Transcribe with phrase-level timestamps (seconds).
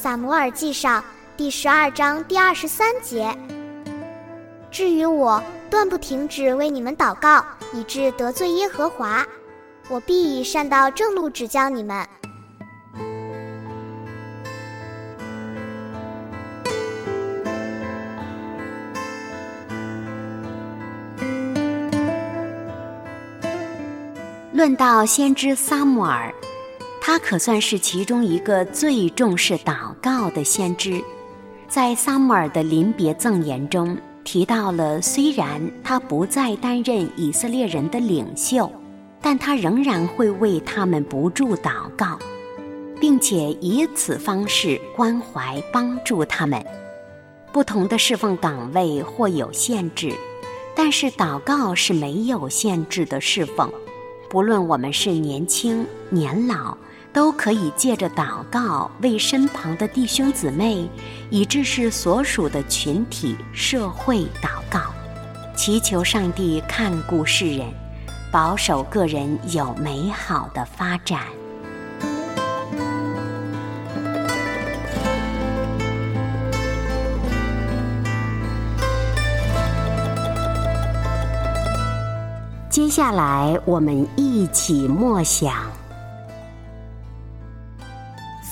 [0.00, 1.04] 撒摩尔记上
[1.36, 3.36] 第十二章第二十三节。
[4.70, 9.26] 至于我，断不停止为你们祷告，以致得罪耶和华。
[9.90, 12.08] 我必以善道正路指教你们。
[24.54, 26.34] 论到先知撒母耳。
[27.12, 31.02] 他可算是其中一个最重视祷告的先知，
[31.66, 38.70] 在撒母耳的临别赠言中提到了，虽然他不再担任以色列人的领袖，
[39.20, 42.16] 但他仍然会为他们不住祷告，
[43.00, 46.64] 并且以此方式关怀帮助他们。
[47.52, 50.14] 不同的侍奉岗位或有限制，
[50.76, 53.68] 但是祷告是没有限制的侍奉，
[54.28, 56.78] 不论我们是年轻年老。
[57.12, 60.88] 都可以借着祷告为身旁的弟兄姊妹，
[61.28, 64.80] 以致是所属的群体社会祷告，
[65.56, 67.66] 祈求上帝看顾世人，
[68.30, 71.20] 保守个人有美好的发展。
[82.68, 85.79] 接下来，我们一起默想。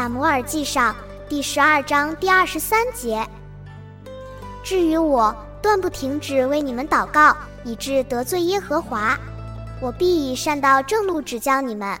[0.00, 0.96] 撒摩尔记上
[1.28, 3.22] 第十二章第二十三节。
[4.64, 9.14] 至于我，断不停止为你们祷告，以致得罪耶和华。
[9.78, 12.00] 我必以善道正路指教你们。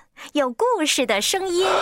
[0.33, 1.65] 有故事的声音。